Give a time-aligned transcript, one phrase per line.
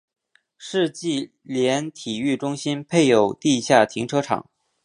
[0.57, 4.49] 世纪莲体育中心配有地下停车场。